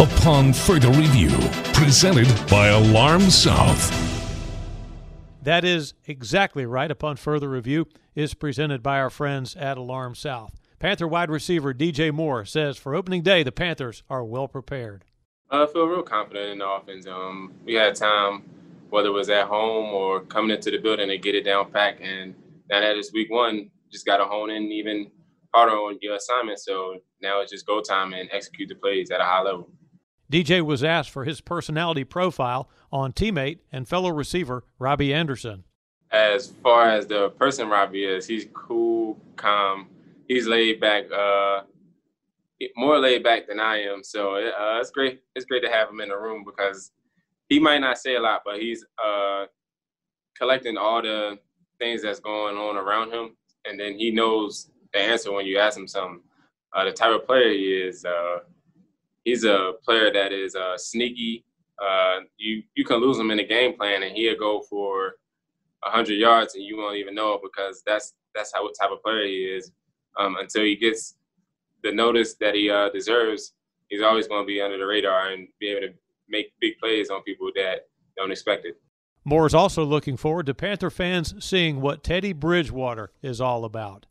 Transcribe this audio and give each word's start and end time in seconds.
upon 0.00 0.52
further 0.52 0.90
review. 0.90 1.30
Presented 1.72 2.28
by 2.48 2.68
Alarm 2.68 3.22
South. 3.30 3.94
That 5.42 5.64
is 5.64 5.94
exactly 6.06 6.66
right. 6.66 6.90
Upon 6.90 7.16
further 7.16 7.48
review, 7.48 7.86
is 8.14 8.34
presented 8.34 8.82
by 8.82 8.98
our 9.00 9.10
friends 9.10 9.56
at 9.56 9.78
Alarm 9.78 10.14
South. 10.14 10.54
Panther 10.78 11.08
wide 11.08 11.30
receiver 11.30 11.74
DJ 11.74 12.12
Moore 12.12 12.44
says 12.44 12.76
for 12.76 12.94
opening 12.94 13.22
day, 13.22 13.42
the 13.42 13.50
Panthers 13.50 14.02
are 14.08 14.24
well 14.24 14.46
prepared. 14.46 15.04
I 15.50 15.66
feel 15.66 15.86
real 15.86 16.02
confident 16.02 16.50
in 16.50 16.58
the 16.58 16.68
offense. 16.68 17.06
Um, 17.06 17.54
we 17.64 17.74
had 17.74 17.96
time, 17.96 18.44
whether 18.90 19.08
it 19.08 19.12
was 19.12 19.30
at 19.30 19.46
home 19.46 19.86
or 19.94 20.20
coming 20.20 20.54
into 20.54 20.70
the 20.70 20.78
building, 20.78 21.08
to 21.08 21.18
get 21.18 21.34
it 21.34 21.44
down 21.44 21.72
pack. 21.72 21.98
And 22.00 22.34
now 22.70 22.80
that 22.80 22.96
it's 22.96 23.12
week 23.12 23.30
one, 23.30 23.70
just 23.90 24.06
got 24.06 24.18
to 24.18 24.24
hone 24.24 24.50
in 24.50 24.64
even 24.64 25.10
harder 25.54 25.72
on 25.72 25.98
your 26.02 26.16
assignment. 26.16 26.60
So 26.60 26.98
now 27.20 27.40
it's 27.40 27.50
just 27.50 27.66
go 27.66 27.80
time 27.80 28.12
and 28.12 28.28
execute 28.32 28.68
the 28.68 28.74
plays 28.74 29.10
at 29.10 29.20
a 29.20 29.24
high 29.24 29.42
level. 29.42 29.70
DJ 30.30 30.62
was 30.62 30.84
asked 30.84 31.10
for 31.10 31.24
his 31.24 31.40
personality 31.40 32.04
profile 32.04 32.68
on 32.92 33.12
teammate 33.12 33.60
and 33.72 33.88
fellow 33.88 34.10
receiver 34.10 34.64
Robbie 34.78 35.14
Anderson. 35.14 35.64
As 36.10 36.52
far 36.62 36.90
as 36.90 37.06
the 37.06 37.30
person 37.30 37.68
Robbie 37.68 38.04
is, 38.04 38.26
he's 38.26 38.46
cool, 38.54 39.18
calm, 39.36 39.88
he's 40.26 40.46
laid 40.46 40.80
back, 40.80 41.04
uh, 41.10 41.62
more 42.76 42.98
laid 42.98 43.22
back 43.22 43.46
than 43.46 43.60
I 43.60 43.82
am. 43.82 44.02
So 44.02 44.34
uh, 44.36 44.78
it's 44.80 44.90
great. 44.90 45.20
It's 45.34 45.44
great 45.44 45.62
to 45.62 45.70
have 45.70 45.88
him 45.88 46.00
in 46.00 46.08
the 46.08 46.16
room 46.16 46.44
because 46.44 46.92
he 47.48 47.58
might 47.58 47.78
not 47.78 47.98
say 47.98 48.16
a 48.16 48.20
lot, 48.20 48.42
but 48.44 48.60
he's 48.60 48.84
uh, 49.02 49.46
collecting 50.36 50.76
all 50.76 51.02
the 51.02 51.38
things 51.78 52.02
that's 52.02 52.20
going 52.20 52.56
on 52.56 52.76
around 52.76 53.12
him, 53.12 53.36
and 53.64 53.78
then 53.78 53.94
he 53.94 54.10
knows 54.10 54.70
the 54.92 54.98
answer 54.98 55.32
when 55.32 55.46
you 55.46 55.58
ask 55.58 55.78
him 55.78 55.88
something. 55.88 56.20
Uh, 56.72 56.84
the 56.84 56.92
type 56.92 57.14
of 57.14 57.26
player 57.26 57.50
he 57.50 57.72
is, 57.72 58.04
uh, 58.04 58.38
he's 59.28 59.44
a 59.44 59.72
player 59.84 60.10
that 60.12 60.32
is 60.32 60.54
uh, 60.54 60.76
sneaky. 60.76 61.44
Uh, 61.80 62.20
you 62.38 62.62
you 62.74 62.84
can 62.84 62.98
lose 62.98 63.18
him 63.18 63.30
in 63.30 63.36
the 63.36 63.46
game 63.46 63.76
plan, 63.76 64.02
and 64.02 64.16
he'll 64.16 64.38
go 64.38 64.62
for 64.62 65.14
hundred 65.82 66.14
yards, 66.14 66.54
and 66.54 66.64
you 66.64 66.76
won't 66.76 66.96
even 66.96 67.14
know 67.14 67.34
it 67.34 67.40
because 67.42 67.82
that's 67.86 68.14
that's 68.34 68.52
how 68.54 68.62
what 68.64 68.74
type 68.80 68.90
of 68.90 69.02
player 69.02 69.24
he 69.24 69.44
is. 69.44 69.70
Um, 70.18 70.36
until 70.40 70.64
he 70.64 70.74
gets 70.74 71.14
the 71.84 71.92
notice 71.92 72.34
that 72.40 72.54
he 72.54 72.68
uh, 72.70 72.88
deserves, 72.90 73.52
he's 73.88 74.02
always 74.02 74.26
going 74.26 74.42
to 74.42 74.46
be 74.46 74.60
under 74.60 74.78
the 74.78 74.86
radar 74.86 75.30
and 75.30 75.46
be 75.60 75.68
able 75.68 75.88
to 75.88 75.94
make 76.28 76.52
big 76.60 76.78
plays 76.78 77.10
on 77.10 77.22
people 77.22 77.50
that 77.54 77.86
don't 78.16 78.32
expect 78.32 78.66
it. 78.66 78.80
Moore 79.24 79.46
is 79.46 79.54
also 79.54 79.84
looking 79.84 80.16
forward 80.16 80.46
to 80.46 80.54
Panther 80.54 80.90
fans 80.90 81.34
seeing 81.38 81.80
what 81.80 82.02
Teddy 82.02 82.32
Bridgewater 82.32 83.12
is 83.22 83.40
all 83.40 83.64
about. 83.64 84.06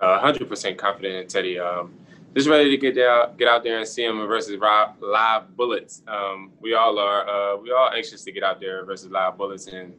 Uh, 0.00 0.20
100% 0.20 0.78
confident 0.78 1.14
in 1.14 1.26
Teddy. 1.26 1.58
Um, 1.58 1.92
just 2.38 2.48
ready 2.48 2.70
to 2.70 2.76
get 2.76 2.96
out, 3.04 3.36
get 3.36 3.48
out 3.48 3.64
there 3.64 3.78
and 3.78 3.88
see 3.88 4.04
him 4.04 4.24
versus 4.28 4.56
live 5.00 5.56
bullets. 5.56 6.02
Um, 6.06 6.52
we 6.60 6.72
all 6.72 6.96
are. 6.96 7.28
Uh, 7.28 7.56
we 7.56 7.72
all 7.72 7.90
anxious 7.92 8.22
to 8.24 8.30
get 8.30 8.44
out 8.44 8.60
there 8.60 8.84
versus 8.84 9.10
live 9.10 9.36
bullets 9.36 9.66
and 9.66 9.92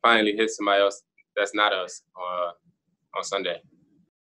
finally 0.00 0.36
hit 0.36 0.50
somebody 0.50 0.80
else 0.80 1.02
that's 1.34 1.56
not 1.56 1.72
us 1.72 2.02
uh, 2.16 2.50
on 3.16 3.24
Sunday. 3.24 3.60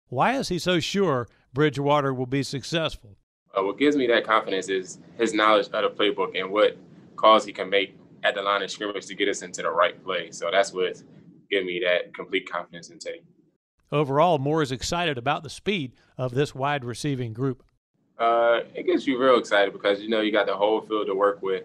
Why 0.07 0.37
is 0.37 0.49
he 0.49 0.57
so 0.57 0.79
sure 0.79 1.27
Bridgewater 1.53 2.15
will 2.15 2.25
be 2.25 2.41
successful? 2.41 3.15
Uh, 3.55 3.63
what 3.63 3.77
gives 3.77 3.95
me 3.95 4.07
that 4.07 4.25
confidence 4.25 4.67
is 4.67 4.97
his 5.19 5.35
knowledge 5.35 5.67
of 5.67 5.71
the 5.71 5.89
playbook 5.89 6.39
and 6.39 6.49
what 6.49 6.75
calls 7.15 7.45
he 7.45 7.53
can 7.53 7.69
make 7.69 7.95
at 8.23 8.33
the 8.33 8.41
line 8.41 8.63
of 8.63 8.71
scrimmage 8.71 9.05
to 9.05 9.13
get 9.13 9.29
us 9.29 9.43
into 9.43 9.61
the 9.61 9.69
right 9.69 10.03
play. 10.03 10.31
So 10.31 10.49
that's 10.51 10.73
what 10.73 10.99
gives 11.51 11.65
me 11.65 11.79
that 11.85 12.11
complete 12.15 12.49
confidence 12.49 12.89
in 12.89 12.97
Teddy. 12.97 13.21
Overall, 13.91 14.39
Moore 14.39 14.61
is 14.61 14.71
excited 14.71 15.17
about 15.17 15.43
the 15.43 15.49
speed 15.49 15.93
of 16.17 16.33
this 16.33 16.55
wide 16.55 16.83
receiving 16.83 17.33
group. 17.33 17.63
Uh, 18.17 18.61
it 18.73 18.85
gets 18.85 19.05
you 19.05 19.21
real 19.21 19.37
excited 19.37 19.73
because 19.73 20.01
you 20.01 20.09
know 20.09 20.21
you 20.21 20.31
got 20.31 20.47
the 20.47 20.55
whole 20.55 20.81
field 20.81 21.07
to 21.07 21.15
work 21.15 21.41
with, 21.41 21.63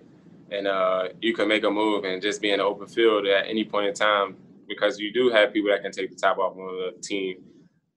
and 0.50 0.66
uh, 0.66 1.08
you 1.20 1.32
can 1.32 1.48
make 1.48 1.64
a 1.64 1.70
move 1.70 2.04
and 2.04 2.20
just 2.20 2.42
be 2.42 2.50
in 2.50 2.58
the 2.58 2.64
open 2.64 2.86
field 2.86 3.26
at 3.26 3.46
any 3.46 3.64
point 3.64 3.86
in 3.86 3.94
time 3.94 4.36
because 4.68 4.98
you 4.98 5.12
do 5.12 5.30
have 5.30 5.52
people 5.52 5.70
that 5.70 5.82
can 5.82 5.92
take 5.92 6.10
the 6.10 6.16
top 6.16 6.38
off 6.38 6.56
on 6.56 6.92
the 6.94 7.00
team 7.00 7.36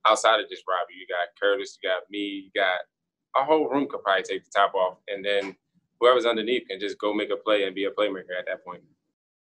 outside 0.05 0.39
of 0.39 0.49
just 0.49 0.63
Robbie. 0.67 0.93
You 0.99 1.07
got 1.07 1.27
Curtis, 1.41 1.77
you 1.81 1.89
got 1.89 2.03
me, 2.09 2.45
you 2.45 2.61
got 2.61 2.79
our 3.35 3.45
whole 3.45 3.67
room 3.67 3.87
could 3.89 4.03
probably 4.03 4.23
take 4.23 4.43
the 4.43 4.51
top 4.55 4.73
off, 4.75 4.97
and 5.07 5.25
then 5.25 5.55
whoever's 5.99 6.25
underneath 6.25 6.67
can 6.67 6.79
just 6.79 6.99
go 6.99 7.13
make 7.13 7.31
a 7.31 7.37
play 7.37 7.63
and 7.63 7.73
be 7.73 7.85
a 7.85 7.91
playmaker 7.91 8.37
at 8.37 8.45
that 8.47 8.63
point. 8.63 8.81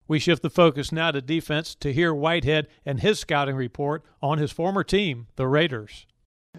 We 0.09 0.19
shift 0.19 0.41
the 0.41 0.49
focus 0.49 0.91
now 0.91 1.11
to 1.11 1.21
defense 1.21 1.75
to 1.77 1.93
hear 1.93 2.15
Whitehead 2.15 2.67
and 2.87 3.01
his 3.01 3.19
scouting 3.19 3.57
report 3.57 4.03
on 4.23 4.39
his 4.39 4.51
former 4.51 4.83
team, 4.83 5.27
the 5.37 5.47
Raiders. 5.47 6.07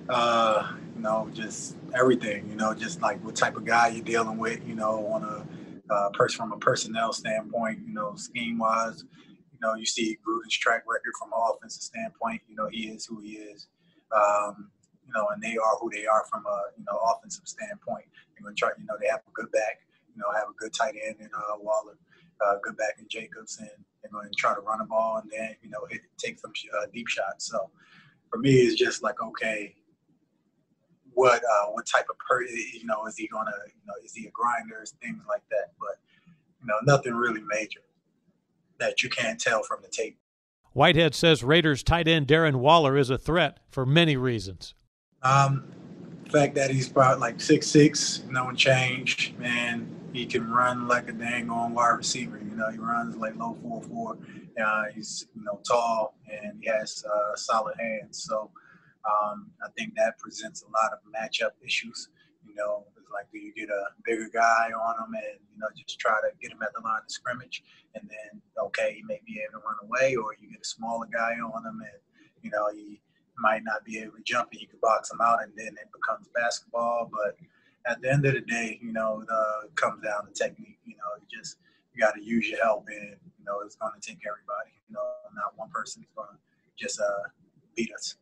Uh, 0.08 0.72
you 0.96 1.02
know, 1.02 1.28
just 1.34 1.76
everything. 1.96 2.48
You 2.48 2.56
know, 2.56 2.76
just 2.76 3.02
like 3.02 3.24
what 3.26 3.36
type 3.36 3.56
of 3.56 3.66
guy 3.66 3.88
you're 3.88 4.06
dealing 4.06 4.38
with. 4.38 4.66
You 4.68 4.76
know, 4.76 5.04
on 5.08 5.24
a 5.24 5.94
uh, 5.94 6.10
person 6.12 6.38
from 6.38 6.52
a 6.52 6.58
personnel 6.58 7.12
standpoint. 7.12 7.80
You 7.88 7.94
know, 7.94 8.14
scheme 8.16 8.60
wise. 8.60 9.04
You 9.26 9.60
know, 9.64 9.74
you 9.74 9.86
see 9.86 10.18
Gruden's 10.26 10.56
track 10.56 10.84
record 10.88 11.14
from 11.20 11.30
an 11.34 11.40
offensive 11.52 11.82
standpoint. 11.82 12.42
You 12.48 12.56
know, 12.56 12.68
he 12.68 12.88
is 12.90 13.08
who 13.08 13.20
he 13.20 13.32
is. 13.32 13.68
Um, 14.16 14.70
you 15.08 15.12
know, 15.14 15.28
and 15.34 15.42
they 15.42 15.58
are 15.58 15.76
who 15.82 15.90
they 15.90 16.06
are 16.06 16.24
from 16.30 16.46
a 16.46 16.62
you 16.78 16.86
know 16.86 17.00
offensive 17.16 17.48
standpoint. 17.48 18.06
Try. 18.56 18.70
You 18.78 18.86
know, 18.86 18.96
they 19.02 19.08
have 19.08 19.22
a 19.28 19.32
good 19.34 19.52
back. 19.52 19.82
You 20.16 20.22
know, 20.22 20.32
have 20.34 20.50
a 20.50 20.54
good 20.58 20.74
tight 20.74 20.96
end 21.06 21.18
in 21.20 21.30
uh, 21.36 21.58
Waller, 21.60 21.98
uh, 22.46 22.56
good 22.64 22.78
back 22.78 22.96
in 23.00 23.08
Jacobs, 23.10 23.58
and 23.60 23.70
they're 24.02 24.12
going 24.12 24.28
to 24.28 24.36
try 24.36 24.54
to 24.54 24.62
run 24.62 24.80
the 24.80 24.86
ball 24.86 25.20
and 25.22 25.30
then 25.32 25.56
you 25.62 25.70
know 25.70 25.80
hit, 25.90 26.02
take 26.18 26.40
some 26.40 26.52
uh, 26.78 26.86
deep 26.94 27.08
shots. 27.08 27.50
So 27.50 27.70
for 28.30 28.38
me, 28.38 28.54
it's 28.54 28.76
just 28.76 29.04
like 29.04 29.22
okay, 29.22 29.76
what 31.14 31.44
uh, 31.44 31.68
what 31.72 31.86
type 31.86 32.06
of 32.10 32.18
per 32.18 32.44
you 32.44 32.86
know 32.86 33.06
is 33.08 33.18
he 33.18 33.28
gonna 33.28 33.52
you 33.68 33.82
know 33.88 33.94
is 34.04 34.14
he 34.14 34.28
a 34.28 34.32
grinder 34.32 34.84
things 35.02 35.24
like 35.28 35.44
that. 35.52 35.74
But 35.80 36.00
you 36.62 36.68
know 36.68 36.76
nothing 36.84 37.14
really 37.14 37.42
major 37.48 37.82
that 38.80 39.04
you 39.04 39.10
can't 39.10 39.40
tell 39.40 39.64
from 39.64 39.80
the 39.82 39.90
tape. 39.90 40.18
Whitehead 40.72 41.16
says 41.16 41.44
raiders 41.44 41.84
tight 41.84 42.08
end 42.08 42.28
darren 42.28 42.56
waller 42.56 42.98
is 42.98 43.10
a 43.10 43.18
threat 43.18 43.60
for 43.70 43.86
many 43.86 44.16
reasons. 44.16 44.76
Um 45.24 45.66
the 46.24 46.30
fact 46.30 46.56
that 46.56 46.70
he's 46.70 46.90
about 46.90 47.20
like 47.20 47.42
six 47.42 47.68
six 47.68 48.22
no 48.30 48.46
one 48.46 48.56
change 48.56 49.34
and 49.42 49.99
he 50.14 50.26
can 50.26 50.50
run 50.50 50.88
like 50.88 51.08
a 51.10 51.14
dang 51.14 51.50
on 51.50 51.74
wide 51.74 51.90
receiver 51.90 52.38
you 52.38 52.56
know 52.56 52.70
he 52.70 52.78
runs 52.78 53.16
like 53.16 53.36
low 53.36 53.58
four 53.62 53.82
four 53.84 54.18
uh, 54.64 54.84
he's 54.94 55.28
you 55.36 55.44
know 55.44 55.60
tall 55.68 56.16
and 56.30 56.60
he 56.62 56.70
has 56.70 57.04
uh, 57.12 57.36
solid 57.36 57.76
hands 57.80 58.24
so 58.28 58.52
um, 59.06 59.52
I 59.64 59.70
think 59.78 59.96
that 59.96 60.20
presents 60.20 60.64
a 60.64 60.66
lot 60.68 60.92
of 60.94 61.00
matchup 61.08 61.52
issues. 61.64 62.10
You 62.46 62.56
know, 62.56 62.86
it's 62.98 63.10
like, 63.12 63.32
do 63.32 63.40
you 63.40 63.54
get 63.54 63.70
a 63.70 63.84
bigger 64.04 64.30
guy 64.32 64.72
on 64.72 64.96
him 65.04 65.14
and, 65.14 65.40
you 65.52 65.60
know, 65.60 65.68
just 65.76 66.00
try 66.00 66.16
to 66.22 66.30
get 66.42 66.52
him 66.52 66.62
at 66.64 66.74
the 66.74 66.82
line 66.82 67.02
of 67.06 67.12
scrimmage 67.12 67.64
and 67.96 68.10
then, 68.10 68.42
okay, 68.58 68.94
he 68.96 69.04
may 69.04 69.20
be 69.26 69.42
able 69.42 69.62
to 69.62 69.66
run 69.66 69.78
away, 69.84 70.16
or 70.16 70.36
you 70.40 70.50
get 70.50 70.62
a 70.62 70.66
smaller 70.66 71.08
guy 71.12 71.34
on 71.40 71.66
him 71.66 71.80
and, 71.80 72.00
you 72.42 72.50
know, 72.52 72.70
he 72.74 73.02
might 73.38 73.64
not 73.64 73.86
be 73.86 74.00
able 74.00 74.18
to 74.18 74.24
jump 74.24 74.50
and 74.52 74.62
you 74.62 74.68
can 74.68 74.80
box 74.82 75.12
him 75.12 75.22
out 75.22 75.44
and 75.44 75.52
then 75.56 75.68
it 75.68 75.90
becomes 75.94 76.28
basketball. 76.36 77.10
But 77.12 77.38
at 77.88 78.02
the 78.02 78.12
end 78.12 78.26
of 78.26 78.34
the 78.34 78.42
day, 78.42 78.80
you 78.82 78.92
know, 78.92 79.24
it 79.64 79.76
comes 79.76 80.04
down 80.04 80.26
to 80.28 80.32
technique. 80.34 80.80
You 80.86 80.96
know, 80.96 81.22
you 81.22 81.38
just, 81.38 81.58
you 81.94 82.02
got 82.02 82.16
to 82.16 82.24
use 82.24 82.48
your 82.48 82.62
help 82.64 82.88
and, 82.88 83.18
you 83.38 83.46
know, 83.46 83.60
it's 83.66 83.76
going 83.76 83.94
to 84.00 84.08
take 84.08 84.20
everybody. 84.26 84.72
You 84.90 84.96
know, 84.96 85.02
not 85.36 85.54
one 85.58 85.70
person 85.70 86.04
is 86.04 86.10
going 86.16 86.30
to 86.30 86.84
just 86.84 87.00
uh, 87.00 87.30
beat 87.76 87.92
us. 87.94 88.16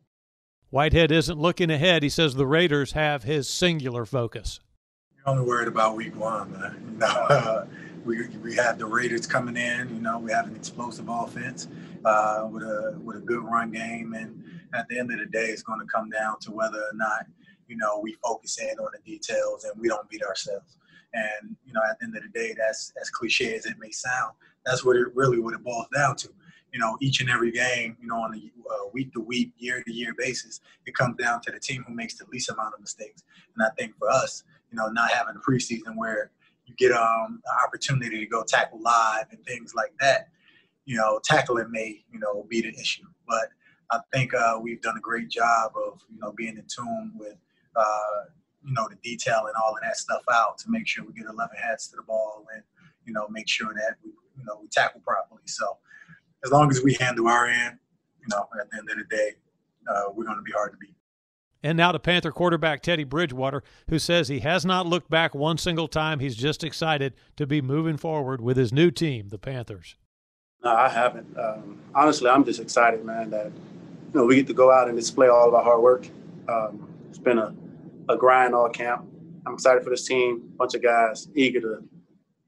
Whitehead 0.70 1.10
isn't 1.10 1.38
looking 1.38 1.70
ahead. 1.70 2.02
He 2.02 2.08
says 2.08 2.34
the 2.34 2.46
Raiders 2.46 2.92
have 2.92 3.22
his 3.22 3.48
singular 3.48 4.04
focus. 4.04 4.60
You're 5.16 5.30
only 5.34 5.44
worried 5.44 5.68
about 5.68 5.96
week 5.96 6.14
one, 6.18 6.52
man. 6.52 6.84
You 6.98 6.98
know, 6.98 7.06
uh, 7.06 7.66
we, 8.04 8.26
we 8.38 8.54
have 8.56 8.78
the 8.78 8.86
Raiders 8.86 9.26
coming 9.26 9.56
in. 9.56 9.88
You 9.94 10.00
know, 10.00 10.18
we 10.18 10.32
have 10.32 10.46
an 10.46 10.56
explosive 10.56 11.08
offense 11.08 11.68
uh, 12.04 12.48
with 12.50 12.62
a 12.62 12.98
with 13.04 13.16
a 13.16 13.20
good 13.20 13.44
run 13.44 13.70
game, 13.70 14.14
and 14.14 14.42
at 14.74 14.88
the 14.88 14.98
end 14.98 15.12
of 15.12 15.18
the 15.18 15.26
day, 15.26 15.46
it's 15.46 15.62
going 15.62 15.80
to 15.80 15.86
come 15.86 16.10
down 16.10 16.40
to 16.40 16.50
whether 16.50 16.78
or 16.78 16.94
not 16.94 17.26
you 17.68 17.76
know 17.76 18.00
we 18.02 18.16
focus 18.22 18.58
in 18.58 18.78
on 18.78 18.88
the 18.92 19.10
details 19.10 19.64
and 19.64 19.80
we 19.80 19.88
don't 19.88 20.08
beat 20.08 20.22
ourselves. 20.22 20.76
And 21.14 21.56
you 21.64 21.72
know, 21.72 21.80
at 21.88 21.98
the 21.98 22.06
end 22.06 22.16
of 22.16 22.22
the 22.22 22.28
day, 22.28 22.54
that's 22.56 22.92
as 23.00 23.10
cliche 23.10 23.54
as 23.54 23.66
it 23.66 23.76
may 23.78 23.90
sound, 23.90 24.32
that's 24.66 24.84
what 24.84 24.96
it 24.96 25.08
really 25.14 25.38
what 25.38 25.54
it 25.54 25.62
boils 25.62 25.86
down 25.94 26.16
to 26.16 26.28
you 26.72 26.78
know, 26.78 26.96
each 27.00 27.20
and 27.20 27.30
every 27.30 27.50
game, 27.50 27.96
you 28.00 28.08
know, 28.08 28.16
on 28.16 28.34
a 28.34 28.38
uh, 28.38 28.88
week 28.92 29.12
to 29.12 29.20
week, 29.20 29.52
year 29.58 29.82
to 29.82 29.92
year 29.92 30.14
basis, 30.16 30.60
it 30.86 30.94
comes 30.94 31.16
down 31.16 31.40
to 31.42 31.50
the 31.50 31.58
team 31.58 31.84
who 31.86 31.94
makes 31.94 32.14
the 32.14 32.26
least 32.30 32.50
amount 32.50 32.74
of 32.74 32.80
mistakes. 32.80 33.24
And 33.56 33.64
I 33.64 33.70
think 33.78 33.96
for 33.98 34.10
us, 34.10 34.44
you 34.70 34.76
know, 34.76 34.88
not 34.88 35.10
having 35.10 35.34
a 35.36 35.50
preseason 35.50 35.96
where 35.96 36.30
you 36.66 36.74
get 36.76 36.92
um, 36.92 37.40
an 37.44 37.66
opportunity 37.66 38.18
to 38.20 38.26
go 38.26 38.44
tackle 38.44 38.80
live 38.82 39.26
and 39.30 39.42
things 39.46 39.74
like 39.74 39.92
that, 40.00 40.28
you 40.84 40.96
know, 40.96 41.20
tackling 41.24 41.70
may, 41.70 42.04
you 42.12 42.18
know, 42.18 42.46
be 42.48 42.60
the 42.60 42.68
issue. 42.78 43.06
But 43.26 43.48
I 43.90 44.00
think 44.12 44.34
uh, 44.34 44.58
we've 44.60 44.82
done 44.82 44.98
a 44.98 45.00
great 45.00 45.30
job 45.30 45.72
of, 45.74 46.02
you 46.12 46.20
know, 46.20 46.32
being 46.32 46.56
in 46.58 46.64
tune 46.68 47.12
with, 47.16 47.36
uh, 47.78 48.24
you 48.64 48.74
know, 48.74 48.88
the 48.88 48.96
detail 48.96 49.44
and 49.46 49.54
all 49.62 49.74
of 49.74 49.82
that 49.82 49.96
stuff 49.96 50.22
out 50.30 50.58
to 50.58 50.70
make 50.70 50.86
sure 50.86 51.04
we 51.04 51.12
get 51.12 51.26
11 51.26 51.56
heads 51.56 51.88
to 51.88 51.96
the 51.96 52.02
ball 52.02 52.44
and, 52.54 52.62
you 53.04 53.12
know, 53.12 53.26
make 53.28 53.48
sure 53.48 53.72
that 53.72 53.96
we, 54.04 54.10
you 54.36 54.44
know, 54.44 54.58
we 54.60 54.68
tackle 54.68 55.00
properly. 55.00 55.42
So, 55.46 55.78
as 56.44 56.50
long 56.52 56.70
as 56.70 56.82
we 56.82 56.94
handle 56.94 57.28
our 57.28 57.46
end, 57.46 57.78
you 58.20 58.26
know, 58.30 58.48
at 58.60 58.70
the 58.70 58.78
end 58.78 58.90
of 58.90 58.98
the 58.98 59.16
day, 59.16 59.32
uh, 59.88 60.12
we're 60.14 60.24
going 60.24 60.36
to 60.36 60.42
be 60.42 60.52
hard 60.52 60.72
to 60.72 60.78
beat. 60.78 60.94
And 61.62 61.76
now 61.76 61.90
to 61.90 61.98
Panther 61.98 62.30
quarterback 62.30 62.82
Teddy 62.82 63.04
Bridgewater, 63.04 63.64
who 63.88 63.98
says 63.98 64.28
he 64.28 64.40
has 64.40 64.64
not 64.64 64.86
looked 64.86 65.10
back 65.10 65.34
one 65.34 65.58
single 65.58 65.88
time. 65.88 66.20
He's 66.20 66.36
just 66.36 66.62
excited 66.62 67.14
to 67.36 67.46
be 67.46 67.60
moving 67.60 67.96
forward 67.96 68.40
with 68.40 68.56
his 68.56 68.72
new 68.72 68.92
team, 68.92 69.28
the 69.30 69.38
Panthers. 69.38 69.96
No, 70.62 70.70
I 70.70 70.88
haven't. 70.88 71.36
Um, 71.36 71.80
honestly, 71.94 72.30
I'm 72.30 72.44
just 72.44 72.60
excited, 72.60 73.04
man, 73.04 73.30
that 73.30 73.46
you 73.46 74.20
know 74.20 74.24
we 74.24 74.36
get 74.36 74.46
to 74.48 74.54
go 74.54 74.70
out 74.70 74.88
and 74.88 74.96
display 74.96 75.28
all 75.28 75.48
of 75.48 75.54
our 75.54 75.62
hard 75.62 75.80
work. 75.80 76.06
Um, 76.48 76.88
it's 77.08 77.18
been 77.18 77.38
a, 77.38 77.54
a 78.08 78.16
grind 78.16 78.54
all 78.54 78.68
camp. 78.68 79.06
I'm 79.46 79.54
excited 79.54 79.82
for 79.82 79.90
this 79.90 80.06
team. 80.06 80.50
Bunch 80.56 80.74
of 80.74 80.82
guys 80.82 81.28
eager 81.34 81.60
to 81.60 81.78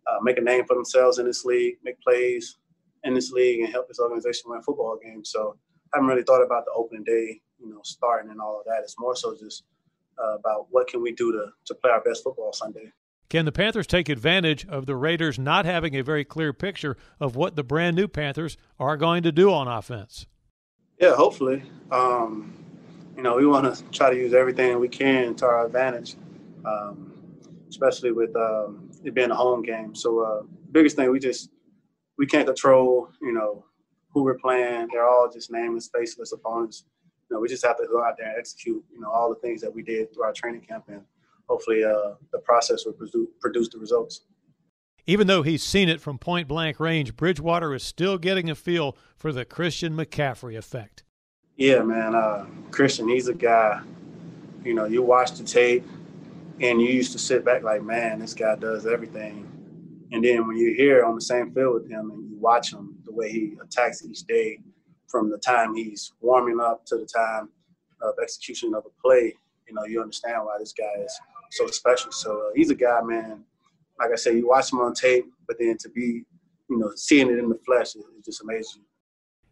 uh, 0.06 0.18
make 0.22 0.38
a 0.38 0.42
name 0.42 0.64
for 0.66 0.74
themselves 0.74 1.18
in 1.18 1.26
this 1.26 1.44
league, 1.44 1.76
make 1.82 2.00
plays 2.00 2.58
in 3.04 3.14
this 3.14 3.30
league, 3.30 3.60
and 3.60 3.72
help 3.72 3.88
this 3.88 4.00
organization 4.00 4.50
win 4.50 4.62
football 4.62 4.98
games. 5.02 5.30
So 5.30 5.56
I 5.92 5.96
haven't 5.96 6.08
really 6.08 6.22
thought 6.22 6.42
about 6.42 6.64
the 6.64 6.72
opening 6.72 7.04
day, 7.04 7.40
you 7.58 7.70
know, 7.70 7.80
starting 7.84 8.30
and 8.30 8.40
all 8.40 8.58
of 8.58 8.64
that. 8.66 8.80
It's 8.82 8.98
more 8.98 9.16
so 9.16 9.34
just 9.38 9.64
uh, 10.22 10.36
about 10.36 10.66
what 10.70 10.88
can 10.88 11.02
we 11.02 11.12
do 11.12 11.32
to 11.32 11.46
to 11.66 11.74
play 11.74 11.90
our 11.90 12.02
best 12.02 12.24
football 12.24 12.52
Sunday. 12.52 12.92
Can 13.28 13.44
the 13.44 13.52
Panthers 13.52 13.86
take 13.86 14.08
advantage 14.08 14.66
of 14.66 14.86
the 14.86 14.96
Raiders 14.96 15.38
not 15.38 15.64
having 15.64 15.94
a 15.94 16.02
very 16.02 16.24
clear 16.24 16.52
picture 16.52 16.96
of 17.20 17.36
what 17.36 17.54
the 17.54 17.62
brand 17.62 17.94
new 17.94 18.08
Panthers 18.08 18.56
are 18.80 18.96
going 18.96 19.22
to 19.22 19.30
do 19.30 19.52
on 19.52 19.68
offense? 19.68 20.26
Yeah, 20.98 21.14
hopefully. 21.14 21.62
Um, 21.92 22.52
you 23.16 23.22
know, 23.22 23.36
we 23.36 23.46
want 23.46 23.74
to 23.74 23.84
try 23.90 24.10
to 24.10 24.16
use 24.16 24.34
everything 24.34 24.78
we 24.78 24.88
can 24.88 25.34
to 25.36 25.46
our 25.46 25.66
advantage, 25.66 26.16
um, 26.64 27.12
especially 27.68 28.12
with 28.12 28.34
um, 28.36 28.90
it 29.04 29.14
being 29.14 29.30
a 29.30 29.34
home 29.34 29.62
game. 29.62 29.94
So, 29.94 30.20
uh, 30.20 30.42
biggest 30.72 30.96
thing 30.96 31.10
we 31.10 31.18
just 31.18 31.50
we 32.18 32.26
can't 32.26 32.46
control. 32.46 33.08
You 33.20 33.32
know, 33.32 33.64
who 34.12 34.24
we're 34.24 34.38
playing. 34.38 34.88
They're 34.92 35.08
all 35.08 35.30
just 35.32 35.50
nameless, 35.50 35.90
faceless 35.92 36.32
opponents. 36.32 36.84
You 37.28 37.36
know, 37.36 37.40
we 37.40 37.48
just 37.48 37.64
have 37.64 37.76
to 37.78 37.86
go 37.86 38.02
out 38.02 38.16
there 38.18 38.28
and 38.28 38.38
execute. 38.38 38.82
You 38.92 39.00
know, 39.00 39.10
all 39.10 39.28
the 39.28 39.40
things 39.40 39.60
that 39.60 39.72
we 39.72 39.82
did 39.82 40.12
through 40.12 40.24
our 40.24 40.32
training 40.32 40.62
camp 40.62 40.84
and 40.88 41.02
hopefully 41.48 41.84
uh, 41.84 42.14
the 42.32 42.38
process 42.38 42.84
will 42.84 42.92
produce, 42.92 43.28
produce 43.40 43.68
the 43.68 43.78
results. 43.78 44.22
Even 45.06 45.26
though 45.26 45.42
he's 45.42 45.62
seen 45.62 45.88
it 45.88 46.00
from 46.00 46.18
point 46.18 46.46
blank 46.46 46.78
range, 46.78 47.16
Bridgewater 47.16 47.74
is 47.74 47.82
still 47.82 48.18
getting 48.18 48.50
a 48.50 48.54
feel 48.54 48.96
for 49.16 49.32
the 49.32 49.44
Christian 49.44 49.94
McCaffrey 49.94 50.56
effect. 50.56 51.02
Yeah, 51.60 51.82
man. 51.82 52.14
Uh, 52.14 52.46
Christian, 52.70 53.06
he's 53.06 53.28
a 53.28 53.34
guy, 53.34 53.82
you 54.64 54.72
know, 54.72 54.86
you 54.86 55.02
watch 55.02 55.32
the 55.32 55.44
tape 55.44 55.84
and 56.58 56.80
you 56.80 56.88
used 56.88 57.12
to 57.12 57.18
sit 57.18 57.44
back 57.44 57.62
like, 57.62 57.82
man, 57.82 58.20
this 58.20 58.32
guy 58.32 58.56
does 58.56 58.86
everything. 58.86 59.46
And 60.10 60.24
then 60.24 60.48
when 60.48 60.56
you're 60.56 60.74
here 60.74 61.04
on 61.04 61.14
the 61.14 61.20
same 61.20 61.52
field 61.52 61.74
with 61.74 61.90
him 61.90 62.12
and 62.12 62.30
you 62.30 62.38
watch 62.38 62.72
him, 62.72 62.96
the 63.04 63.12
way 63.12 63.30
he 63.30 63.58
attacks 63.62 64.02
each 64.02 64.22
day 64.22 64.58
from 65.06 65.28
the 65.28 65.36
time 65.36 65.74
he's 65.74 66.14
warming 66.22 66.60
up 66.60 66.86
to 66.86 66.96
the 66.96 67.04
time 67.04 67.50
of 68.00 68.14
execution 68.22 68.74
of 68.74 68.84
a 68.86 69.02
play, 69.06 69.34
you 69.68 69.74
know, 69.74 69.84
you 69.84 70.00
understand 70.00 70.42
why 70.42 70.56
this 70.58 70.72
guy 70.72 71.02
is 71.04 71.20
so 71.50 71.66
special. 71.66 72.10
So 72.10 72.38
uh, 72.38 72.50
he's 72.54 72.70
a 72.70 72.74
guy, 72.74 73.02
man. 73.02 73.44
Like 73.98 74.12
I 74.12 74.16
said, 74.16 74.34
you 74.36 74.48
watch 74.48 74.72
him 74.72 74.80
on 74.80 74.94
tape, 74.94 75.26
but 75.46 75.58
then 75.58 75.76
to 75.76 75.90
be, 75.90 76.24
you 76.70 76.78
know, 76.78 76.90
seeing 76.96 77.28
it 77.28 77.38
in 77.38 77.50
the 77.50 77.60
flesh 77.66 77.96
is, 77.96 78.04
just 78.24 78.40
amazing. 78.40 78.80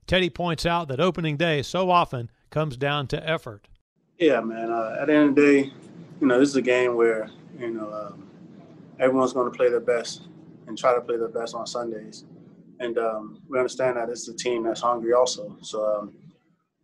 Teddy 0.09 0.31
points 0.31 0.65
out 0.65 0.89
that 0.89 1.01
opening 1.01 1.37
day 1.37 1.61
so 1.61 1.91
often 1.91 2.31
comes 2.49 2.79
down 2.79 3.07
to 3.09 3.29
effort. 3.29 3.69
Yeah, 4.19 4.41
man. 4.41 4.71
Uh, 4.73 4.97
at 5.01 5.07
the 5.07 5.15
end 5.15 5.29
of 5.29 5.35
the 5.37 5.43
day, 5.43 5.73
you 6.21 6.27
know, 6.27 6.41
this 6.41 6.49
is 6.49 6.57
a 6.57 6.63
game 6.63 6.97
where 6.97 7.29
you 7.59 7.71
know 7.71 7.93
um, 7.93 8.27
everyone's 8.99 9.35
going 9.35 9.53
to 9.53 9.57
play 9.57 9.69
their 9.69 9.81
best 9.81 10.23
and 10.67 10.79
try 10.79 10.95
to 10.95 11.03
play 11.03 11.19
their 11.19 11.29
best 11.29 11.55
on 11.55 11.67
Sundays, 11.67 12.25
and 12.81 12.97
um, 12.97 13.43
we 13.49 13.59
understand 13.59 13.99
that 13.99 14.09
this 14.09 14.23
is 14.23 14.29
a 14.29 14.37
team 14.37 14.63
that's 14.65 14.81
hungry 14.81 15.13
also. 15.13 15.55
So 15.61 15.85
um, 15.85 16.15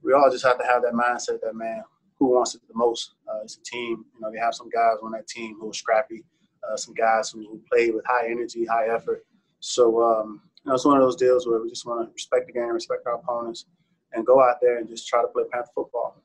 we 0.02 0.12
all 0.12 0.30
just 0.30 0.44
have 0.44 0.58
to 0.58 0.66
have 0.66 0.82
that 0.82 0.92
mindset 0.92 1.40
that 1.40 1.54
man, 1.54 1.82
who 2.18 2.34
wants 2.34 2.54
it 2.54 2.60
the 2.68 2.74
most. 2.74 3.14
Uh, 3.26 3.40
it's 3.42 3.56
a 3.56 3.62
team. 3.62 4.04
You 4.14 4.20
know, 4.20 4.30
they 4.30 4.38
have 4.38 4.54
some 4.54 4.68
guys 4.68 4.96
on 5.02 5.12
that 5.12 5.26
team 5.26 5.56
who 5.58 5.70
are 5.70 5.74
scrappy, 5.74 6.24
uh, 6.70 6.76
some 6.76 6.92
guys 6.92 7.30
who, 7.30 7.40
who 7.40 7.62
play 7.72 7.90
with 7.90 8.04
high 8.06 8.26
energy, 8.28 8.66
high 8.66 8.88
effort. 8.94 9.24
So, 9.60 10.02
um, 10.02 10.42
you 10.64 10.70
know, 10.70 10.74
it's 10.74 10.84
one 10.84 10.96
of 10.96 11.02
those 11.02 11.16
deals 11.16 11.46
where 11.46 11.60
we 11.60 11.68
just 11.68 11.84
want 11.86 12.08
to 12.08 12.12
respect 12.12 12.46
the 12.46 12.52
game, 12.52 12.68
respect 12.72 13.06
our 13.06 13.16
opponents, 13.16 13.66
and 14.12 14.24
go 14.24 14.42
out 14.42 14.56
there 14.62 14.78
and 14.78 14.88
just 14.88 15.06
try 15.06 15.20
to 15.20 15.28
play 15.28 15.44
Panther 15.52 15.70
football. 15.74 16.22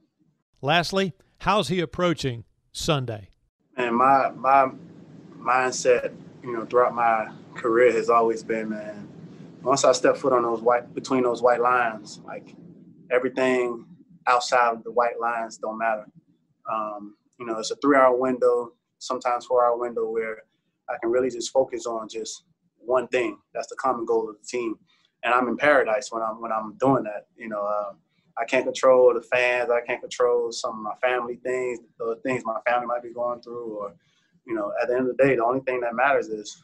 Lastly, 0.61 1.13
how's 1.39 1.67
he 1.67 1.81
approaching 1.81 2.45
Sunday? 2.71 3.29
And 3.75 3.95
my 3.95 4.29
my 4.31 4.69
mindset, 5.37 6.13
you 6.43 6.53
know, 6.53 6.65
throughout 6.65 6.95
my 6.95 7.29
career 7.55 7.91
has 7.91 8.09
always 8.09 8.43
been, 8.43 8.69
man, 8.69 9.09
once 9.61 9.83
I 9.83 9.91
step 9.91 10.15
foot 10.15 10.31
on 10.31 10.43
those 10.43 10.61
white 10.61 10.93
between 10.93 11.23
those 11.23 11.41
white 11.41 11.61
lines, 11.61 12.21
like 12.25 12.55
everything 13.11 13.85
outside 14.27 14.73
of 14.73 14.83
the 14.83 14.91
white 14.91 15.19
lines 15.19 15.57
don't 15.57 15.77
matter. 15.77 16.05
Um, 16.71 17.15
you 17.39 17.45
know, 17.45 17.57
it's 17.57 17.71
a 17.71 17.75
three-hour 17.77 18.15
window, 18.15 18.73
sometimes 18.99 19.45
four-hour 19.45 19.77
window 19.77 20.09
where 20.09 20.43
I 20.87 20.95
can 21.01 21.09
really 21.09 21.29
just 21.29 21.51
focus 21.51 21.85
on 21.85 22.07
just 22.07 22.43
one 22.89 23.07
thing. 23.07 23.37
That's 23.53 23.67
the 23.67 23.75
common 23.75 24.05
goal 24.05 24.29
of 24.29 24.35
the 24.41 24.47
team, 24.47 24.75
and 25.23 25.33
I'm 25.33 25.47
in 25.47 25.57
paradise 25.57 26.11
when 26.11 26.23
I'm 26.23 26.41
when 26.41 26.51
I'm 26.51 26.75
doing 26.79 27.03
that. 27.03 27.27
You 27.37 27.49
know, 27.49 27.63
uh, 27.63 27.93
I 28.37 28.45
can't 28.45 28.65
control 28.65 29.13
the 29.13 29.21
fans. 29.21 29.69
I 29.69 29.85
can't 29.85 30.01
control 30.01 30.51
some 30.51 30.77
of 30.77 30.81
my 30.81 30.95
family 31.07 31.39
things, 31.43 31.79
the 31.99 32.19
things 32.23 32.43
my 32.45 32.59
family 32.67 32.87
might 32.87 33.03
be 33.03 33.13
going 33.13 33.41
through, 33.41 33.77
or 33.77 33.93
you 34.45 34.55
know, 34.55 34.73
at 34.81 34.87
the 34.87 34.95
end 34.95 35.09
of 35.09 35.15
the 35.15 35.23
day, 35.23 35.35
the 35.35 35.45
only 35.45 35.61
thing 35.61 35.81
that 35.81 35.95
matters 35.95 36.27
is 36.27 36.63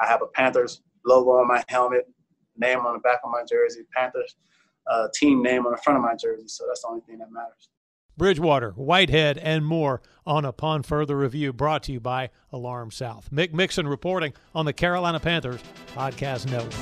I 0.00 0.06
have 0.06 0.22
a 0.22 0.26
Panthers 0.26 0.82
logo 1.04 1.30
on 1.32 1.46
my 1.46 1.62
helmet, 1.68 2.08
name 2.56 2.80
on 2.80 2.94
the 2.94 3.00
back 3.00 3.20
of 3.22 3.30
my 3.30 3.42
jersey, 3.48 3.82
Panthers 3.94 4.34
uh, 4.86 5.08
team 5.14 5.42
name 5.42 5.66
on 5.66 5.72
the 5.72 5.78
front 5.78 5.98
of 5.98 6.02
my 6.02 6.14
jersey. 6.14 6.48
So 6.48 6.64
that's 6.66 6.82
the 6.82 6.88
only 6.88 7.02
thing 7.02 7.18
that 7.18 7.30
matters. 7.30 7.68
Bridgewater, 8.16 8.70
Whitehead, 8.72 9.38
and 9.38 9.64
Moore 9.64 10.00
on 10.26 10.44
Upon 10.44 10.82
Further 10.82 11.16
Review, 11.16 11.52
brought 11.52 11.82
to 11.84 11.92
you 11.92 12.00
by 12.00 12.30
Alarm 12.52 12.90
South. 12.90 13.28
Mick 13.30 13.52
Mixon 13.52 13.86
reporting 13.86 14.32
on 14.54 14.64
the 14.64 14.72
Carolina 14.72 15.20
Panthers 15.20 15.60
Podcast 15.94 16.50
Network. 16.50 16.72